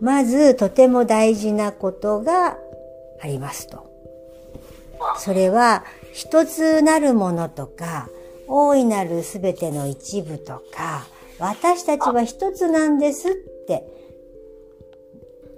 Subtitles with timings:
[0.00, 2.58] まずとても大事なことが
[3.22, 3.88] ありますと。
[5.16, 8.08] それは一つなるものとか
[8.48, 11.06] 大いなるすべての一部とか
[11.38, 13.32] 私たちは一つなんですっ
[13.66, 13.84] て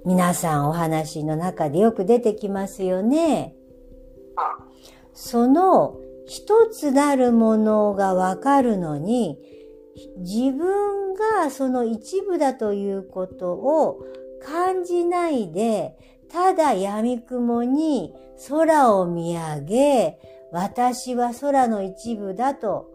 [0.04, 3.54] 皆さんお話の中でよく出てきますよね。
[5.14, 5.96] その
[6.26, 9.38] 一つなるものがわかるのに
[10.18, 14.04] 自分がその一部だということを
[14.42, 15.96] 感じないで、
[16.28, 18.14] ただ闇雲に
[18.48, 20.18] 空を見上げ、
[20.52, 22.90] 私は空の一部だと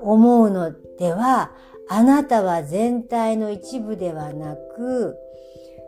[0.00, 1.52] 思うのでは、
[1.88, 5.16] あなたは全体の一部ではなく、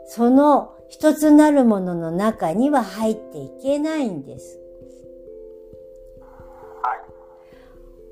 [0.06, 4.60] その一つなるものの中には入っていけないんです。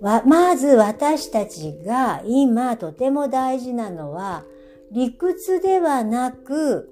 [0.00, 4.44] まず私たちが今とても大事なのは、
[4.90, 6.88] 理屈ではなく、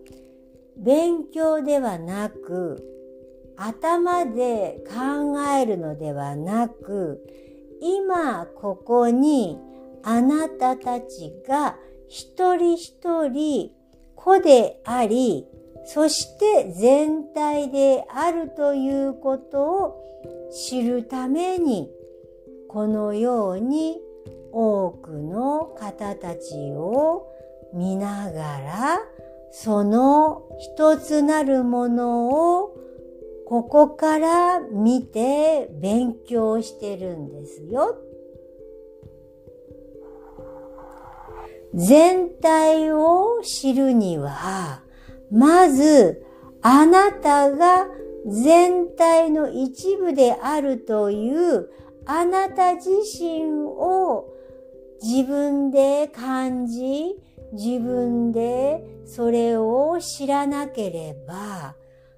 [0.77, 2.84] 勉強ではなく、
[3.56, 7.20] 頭で考えるのではなく、
[7.80, 9.58] 今ここに
[10.05, 13.72] あなたたちが一人一人
[14.14, 15.48] 子であり、
[15.84, 20.05] そして全体であるということを
[20.53, 21.91] 知るために、
[22.69, 24.01] このように
[24.53, 27.27] 多くの方たちを
[27.73, 28.98] 見ながら、
[29.53, 32.77] その一つなるものを
[33.47, 37.97] ここから見て勉強してるんですよ。
[41.75, 44.83] 全体を知るには、
[45.31, 46.25] まず
[46.62, 47.86] あなたが
[48.27, 51.70] 全体の一部であるという
[52.06, 54.27] あなた自身を
[55.03, 57.17] 自分で感じ、
[57.52, 61.74] 自分でそれを知らなければ、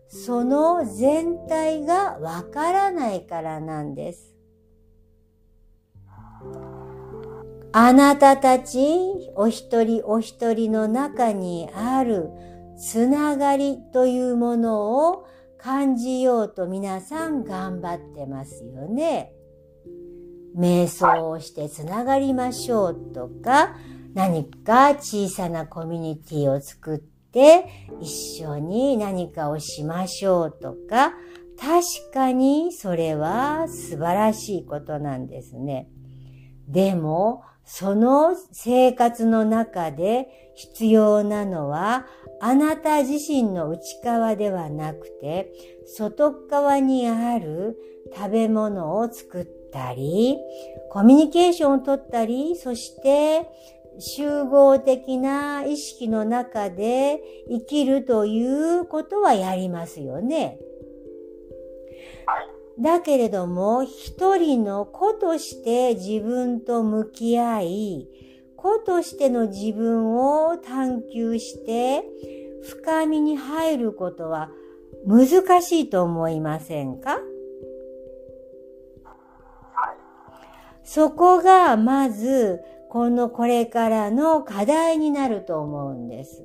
[0.09, 4.34] その全体がわからないからなんです。
[7.75, 8.81] あなたたち
[9.34, 12.31] お一人お一人の中にある
[12.82, 15.25] つながりというものを
[15.56, 19.32] 感じようと皆さん頑張ってますよね。
[20.56, 23.76] 瞑想をしてつながりましょうとか、
[24.15, 27.69] 何か小さなコミュニティを作って
[28.00, 31.15] 一緒に何かをしましょうとか、
[31.56, 35.88] 確かにそれは素晴らしいことなんですね。
[36.66, 42.06] でも、その生活の中で必要なのは、
[42.44, 45.53] あなた自身の内側ではなくて、
[45.86, 47.78] 外側にある
[48.12, 50.38] 食べ物を作ったり、
[50.91, 53.48] コミュニケーションをとったり、そして
[54.00, 60.59] 集合的な意識の中で生きるということはやりますよね。
[62.80, 68.09] だけれども、一人の子として自分と向き合い、
[68.62, 72.05] 子としての自分を探求して、
[72.62, 74.50] 深みに入ることは
[75.05, 77.19] 難しいと思いませんか？
[80.84, 86.45] そこがまずこのこれからの課題になると思うんです。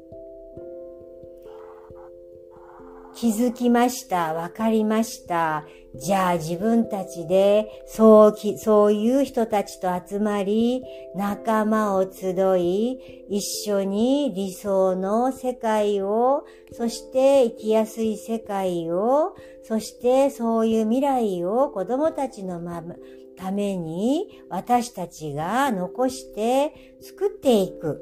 [3.14, 4.34] 気づきました。
[4.34, 5.66] わかりました。
[6.00, 10.84] じゃあ自分たちでそうき、そういう人たちと集まり、
[11.16, 22.96] 仲間を集い、一緒に理想の世界を、そして生きやすい世界を、そしてそういう未来を子供たちのまま、
[23.38, 28.02] ために私たちが残して作っていく。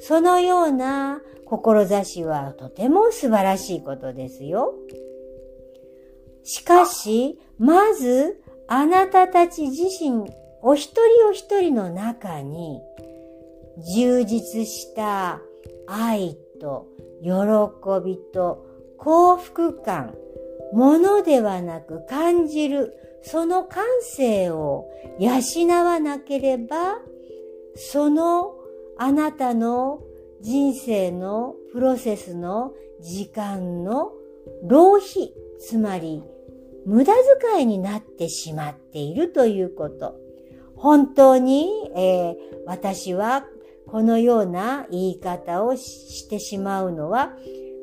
[0.00, 4.74] そのような志はとても素晴らしいことですよ。
[6.44, 10.30] しかし、まずあなたたち自身
[10.62, 12.80] お一人お一人の中に
[13.94, 15.40] 充実した
[15.86, 16.86] 愛と
[17.22, 17.30] 喜
[18.04, 18.66] びと
[18.98, 20.14] 幸福感、
[20.72, 24.86] ものではなく感じるその感性を
[25.18, 25.30] 養
[25.84, 26.98] わなければ、
[27.74, 28.54] その
[28.96, 30.00] あなたの
[30.40, 34.12] 人生のプロセスの時間の
[34.62, 36.22] 浪費、つまり
[36.86, 37.12] 無駄
[37.52, 40.16] 遣いになってしまっているということ。
[40.76, 42.36] 本当に、えー、
[42.66, 43.44] 私は
[43.86, 47.32] このような言い方をしてしまうのは、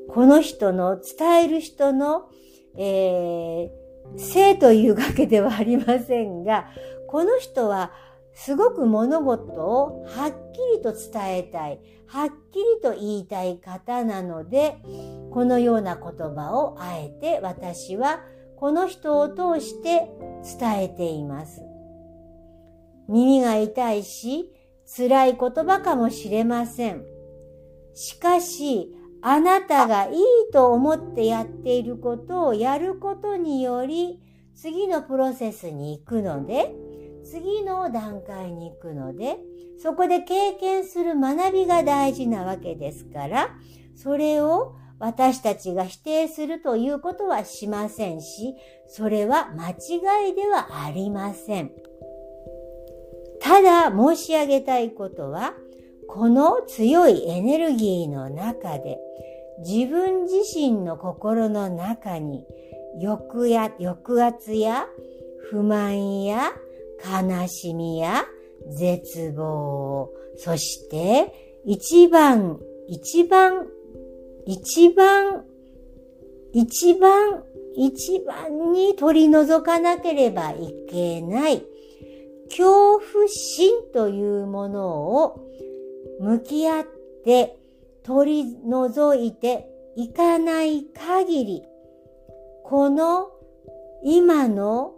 [0.09, 2.29] この人の伝える人の
[2.77, 6.67] えー、性というわけではありませんが、
[7.07, 7.91] この人は
[8.33, 14.77] すごく物事をはっきりと伝えたい、はっきりと言いたい方なので、
[15.31, 18.21] このような言葉をあえて私は
[18.61, 20.07] この人を通して
[20.59, 21.63] 伝えています。
[23.09, 24.51] 耳が痛いし、
[24.85, 27.03] 辛い言葉かもしれません。
[27.95, 30.17] しかし、あなたがいい
[30.53, 34.21] と思ってやっていることをやることにより、
[34.55, 36.75] 次のプロセスに行くので、
[37.23, 39.39] 次の段階に行くので、
[39.81, 43.49] そこで経験する学びが大事なわけですから、
[43.95, 48.55] それを私たちが否定するということはしませんし、
[48.87, 51.71] それは間違いではありません。
[53.41, 55.53] ただ申し上げたいことは、
[56.07, 58.99] この強いエネルギーの中で
[59.65, 62.45] 自分自身の心の中に
[63.01, 64.85] 抑や抑圧や
[65.49, 66.51] 不満や
[67.03, 68.25] 悲しみや
[68.69, 73.65] 絶望、そして一番、一番、
[74.45, 75.45] 一番、
[76.53, 77.43] 一番、
[77.75, 81.63] 一番に取り除かなければいけない
[82.49, 84.89] 恐怖心というもの
[85.23, 85.47] を
[86.19, 86.85] 向き合っ
[87.23, 87.57] て
[88.03, 91.63] 取り除いていかない限り、
[92.63, 93.29] この
[94.03, 94.93] 今の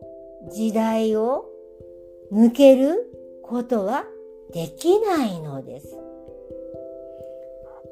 [0.51, 1.45] 時代を
[2.31, 3.11] 抜ける
[3.43, 4.05] ことは
[4.51, 5.97] できないのです。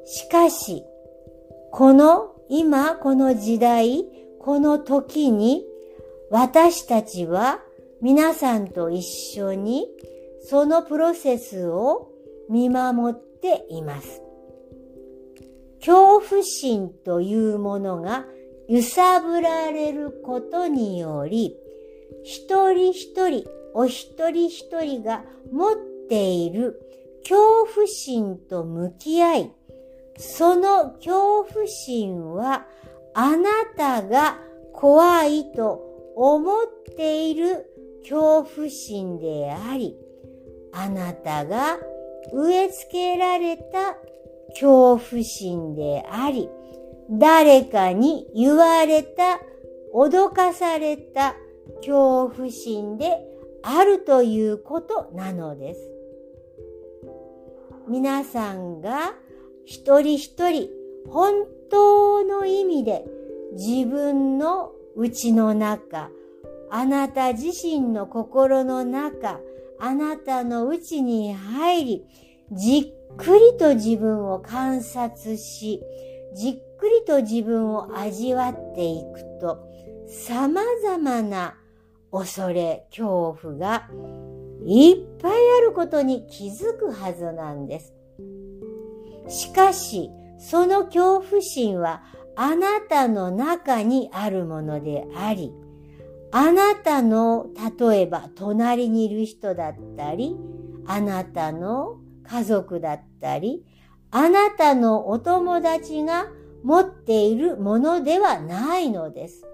[0.04, 0.84] しかし、
[1.72, 4.04] この今この時代、
[4.38, 5.64] この時に
[6.30, 7.60] 私たちは
[8.02, 9.86] 皆さんと一緒に
[10.42, 12.10] そのプロセスを
[12.50, 14.20] 見守っています。
[15.78, 18.26] 恐怖心というものが
[18.68, 21.56] 揺さぶられることにより、
[22.22, 25.76] 一人一人、お一人一人が持っ
[26.10, 26.78] ている
[27.22, 29.52] 恐怖心と向き合い、
[30.22, 32.66] その恐怖心は
[33.12, 34.38] あなたが
[34.72, 36.66] 怖いと思っ
[36.96, 37.66] ている
[38.02, 39.96] 恐怖心であり、
[40.72, 41.78] あなたが
[42.32, 43.96] 植え付けられた
[44.50, 46.48] 恐怖心であり、
[47.10, 49.40] 誰かに言われた、
[49.92, 51.34] 脅かされた
[51.78, 53.18] 恐怖心で
[53.62, 55.80] あるということなのです。
[57.88, 59.14] 皆さんが
[59.64, 60.68] 一人一人
[61.08, 63.04] 本当の意味で
[63.52, 66.10] 自分の内の中、
[66.70, 69.40] あなた自身の心の中、
[69.78, 72.06] あなたの内に入り、
[72.52, 75.82] じっくりと自分を観察し、
[76.34, 79.58] じっくりと自分を味わっていくと、
[80.08, 81.58] 様々な
[82.10, 83.88] 恐れ、恐怖が
[84.64, 87.94] いっぱいあることに気づくはずなんです。
[89.32, 92.02] しかし、その恐怖心は
[92.36, 95.52] あなたの中にあるものであり、
[96.30, 97.46] あなたの、
[97.78, 100.36] 例えば隣にいる人だったり、
[100.86, 103.64] あなたの家族だったり、
[104.10, 106.26] あなたのお友達が
[106.62, 109.46] 持っているものではないのです。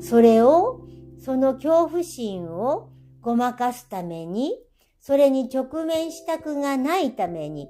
[0.00, 0.80] それを、
[1.18, 2.88] その恐怖心を
[3.20, 4.58] ごまかすために、
[5.00, 7.68] それに直面したくがないために、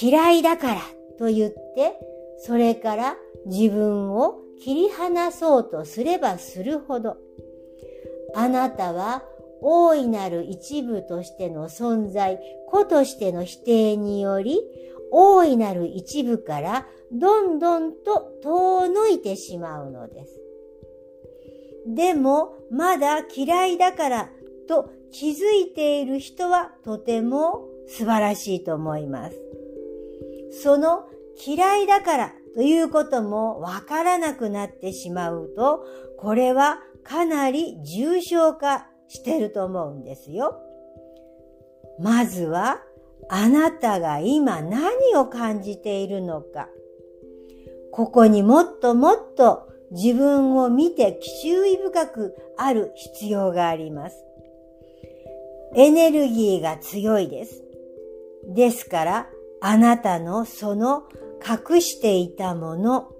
[0.00, 0.80] 嫌いだから
[1.18, 1.98] と言って、
[2.38, 7.16] それから自分を切り離そうとすればするほど、
[8.34, 9.24] あなたは
[9.60, 14.60] 大いなる一部としての存在、子としての否定により、
[15.10, 20.40] 大いなる一部からどんどんと遠のいてしまうのです。
[21.86, 24.30] でも、まだ嫌いだから
[24.68, 29.51] と気づいている人はとても素晴らしいと思います。
[30.62, 31.06] その
[31.46, 35.84] 嫌いだからということもわからなくなってしまうと、
[36.18, 40.60] これはかなり重症化してると思うんですよ。
[41.98, 42.82] まずは、
[43.28, 46.68] あなたが今何を感じているのか。
[47.92, 54.24] ここにもっともっと自分を見て注意深くある必要があります。
[55.74, 57.62] エネルギーが強いです。
[58.48, 59.26] ですから、
[59.64, 61.04] あなたのその
[61.40, 63.12] 隠していたもの、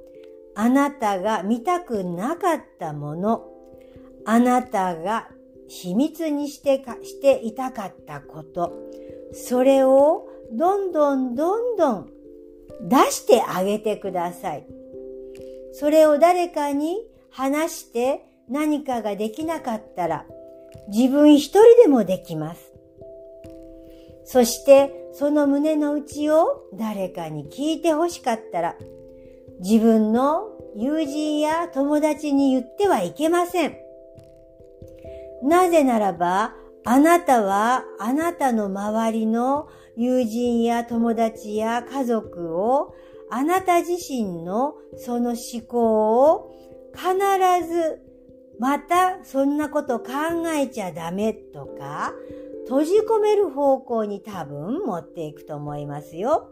[0.56, 3.46] あなたが見たくなかったもの、
[4.25, 5.28] あなたが
[5.68, 8.72] 秘密にしてかしていたかったこと、
[9.32, 12.11] それをどんどんどんどん
[12.88, 14.66] 出してあげてください。
[15.72, 20.26] それを誰かに話して何かができなかったら、
[20.88, 22.72] 自分一人でもできます。
[24.25, 28.76] そして、その胸の内を誰かに聞いて欲しかったら、
[29.61, 33.76] 自分の友人や友達に言ってはいけません。
[35.43, 42.95] なぜならば、あなたはあなたの周りの友人や友達や家族を
[43.31, 46.55] あなた自身のその思考を
[46.93, 48.00] 必ず
[48.59, 50.11] またそんなこと考
[50.55, 52.12] えちゃダメとか
[52.64, 56.50] 閉じ込める方向に多分持っていくと思いますよ。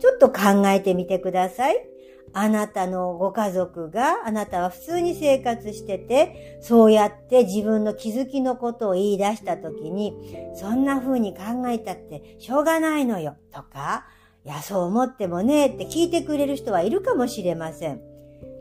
[0.00, 1.88] ちょっと考えてみてください。
[2.32, 10.14] あなたのご家族があなたは普通に生活してて、そうやって自分の気づきのことを言い出した時に、
[10.54, 14.06] そんな風に考えたってしょうがないのよとか、
[14.44, 18.00] いや、そう思ってもねって聞いてくれる人はいるかもしれません。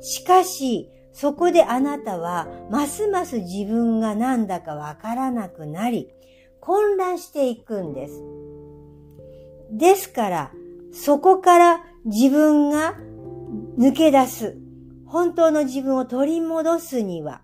[0.02, 6.10] しかし、そこであなたはますます自分が何だかわからなくなり、
[6.68, 8.22] 混乱していくんです。
[9.72, 10.52] ですから、
[10.92, 12.96] そこから自分が
[13.78, 14.58] 抜け出す、
[15.06, 17.42] 本当の自分を取り戻すには、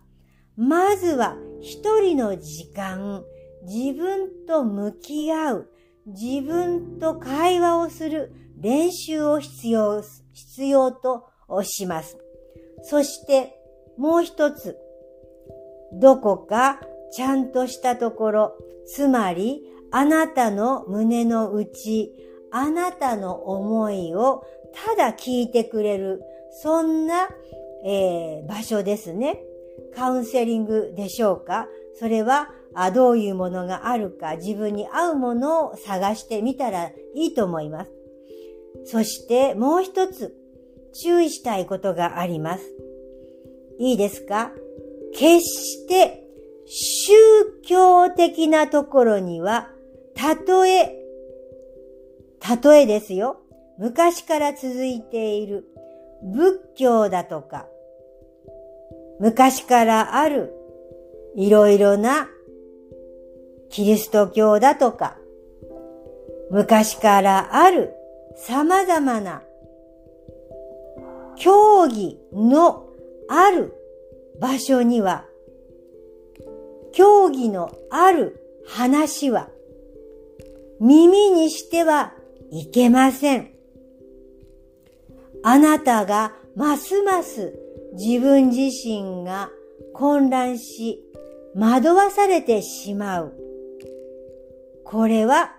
[0.57, 3.23] まずは一人の時間、
[3.65, 5.69] 自分と向き合う、
[6.05, 10.03] 自分と会話をする練習を必要、
[10.33, 11.29] 必要と
[11.63, 12.17] します。
[12.81, 13.57] そして
[13.97, 14.77] もう一つ、
[15.93, 16.81] どこか
[17.13, 22.13] ちゃんとしたところ、つまりあなたの胸の内、
[22.51, 26.21] あなたの思いをただ聞いてくれる、
[26.61, 27.29] そんな、
[27.85, 29.41] えー、場所ですね。
[29.95, 31.67] カウンセリングでしょうか？
[31.99, 37.91] それはあどういうものがあるか自分に合うものを探してみたらいいと思います。
[38.85, 40.35] そしてもう一つ
[41.03, 42.63] 注意したいことがあります。
[43.79, 44.51] いいですか？
[45.13, 46.22] 決して
[46.65, 47.13] 宗
[47.63, 49.69] 教的なところには、
[50.15, 50.95] たとえ、
[52.39, 53.41] たとえですよ。
[53.77, 55.65] 昔から続いている
[56.23, 57.67] 仏教だとか、
[59.19, 60.53] 昔からある
[61.35, 62.27] いろいろな
[63.69, 65.17] キリスト教だとか、
[66.51, 67.93] 昔からある
[68.35, 69.41] 様々な
[71.35, 72.87] 教義の
[73.27, 73.73] ある
[74.39, 75.25] 場所には、
[76.93, 79.49] 教義のある話は
[80.79, 82.13] 耳にしては
[82.51, 83.49] いけません。
[85.43, 87.53] あなたがますます
[87.93, 89.49] 自分自身が
[89.93, 90.99] 混乱し
[91.55, 93.33] 惑わされてしまう。
[94.85, 95.55] これは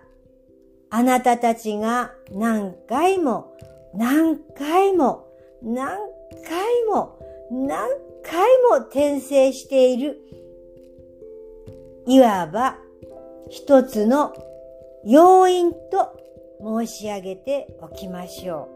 [0.89, 3.57] あなたたちが何回も
[3.93, 5.27] 何回も
[5.61, 5.97] 何
[6.47, 7.19] 回も
[7.51, 7.89] 何
[8.23, 10.19] 回も転生している
[12.07, 12.77] いわば
[13.49, 14.33] 一つの
[15.05, 16.19] 要因と
[16.59, 18.75] 申し上げておきましょう。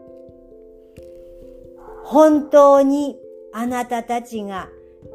[2.04, 3.16] 本当に
[3.52, 4.68] あなたたちが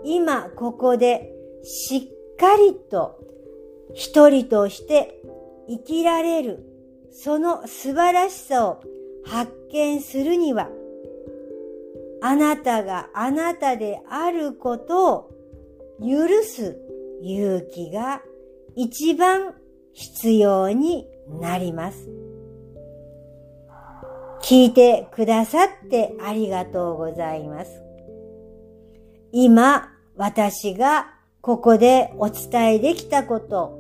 [0.04, 3.20] 今ここでしっかりと
[3.94, 5.22] 一人として
[5.68, 6.66] 生きられる
[7.12, 8.82] その素晴らしさを
[9.26, 10.70] 発見するには
[12.22, 15.32] あなたがあなたであることを
[16.02, 16.78] 許す
[17.22, 18.22] 勇気が
[18.76, 19.56] 一番
[19.94, 21.08] 必要に
[21.42, 22.10] なります。
[24.42, 27.82] 聞いてくださってありがとうございます。
[29.32, 33.80] 今、私がここでお伝えできたこと、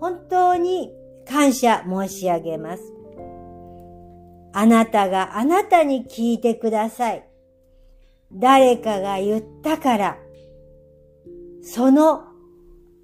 [0.00, 0.92] 本当に
[1.28, 2.82] 感謝申し上げます。
[4.52, 7.28] あなたがあなたに聞いてください。
[8.32, 10.18] 誰かが言ったから、
[11.62, 12.24] その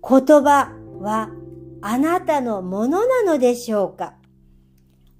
[0.08, 1.30] 言葉は
[1.80, 4.14] あなたのものなのでしょうか？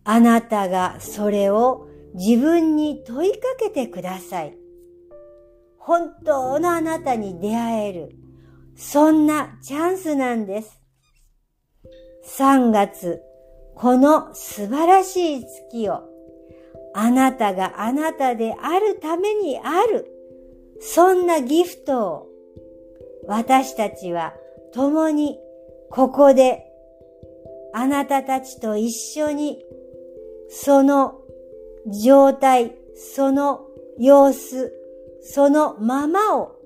[0.05, 4.57] あなたがそれを自分に問いかけてください。
[5.79, 8.17] 本当のあなたに出会える、
[8.77, 10.81] そんなチャンスなんです。
[12.39, 13.21] 3月、
[13.75, 16.03] この素晴らしい月を、
[16.95, 20.07] あなたがあなたであるためにある、
[20.81, 22.27] そんなギフトを、
[23.27, 24.35] 私たちは
[24.75, 25.39] 共に
[25.91, 26.65] ここで
[27.75, 29.65] あなたたちと一緒に
[30.49, 31.21] その
[31.87, 33.67] 状態、その
[33.99, 34.73] 様子、
[35.23, 36.57] そのままを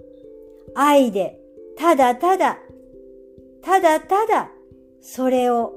[0.75, 1.39] 愛で
[1.77, 2.59] ただただ、
[3.63, 4.51] ただただ
[5.01, 5.75] それを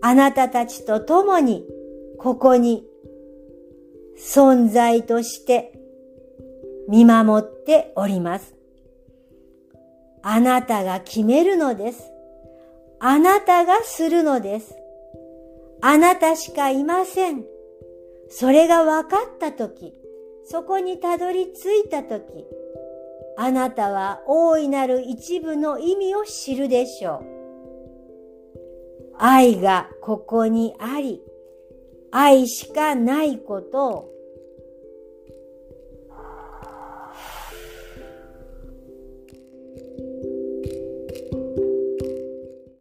[0.00, 1.64] あなたたちと共に
[2.18, 2.84] ここに
[4.18, 5.78] 存在として
[6.88, 8.61] 見守っております。
[10.22, 12.12] あなたが決めるのです。
[13.00, 14.76] あなたがするのです。
[15.80, 17.44] あなたしかいません。
[18.28, 19.92] それが分かったとき、
[20.44, 22.46] そこにたどり着いたとき、
[23.36, 27.24] あなたは大いなる一部の意味を知るでしょう。
[29.18, 31.20] 愛がここにあり、
[32.12, 34.10] 愛しかないことを